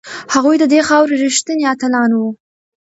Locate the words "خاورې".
0.87-1.15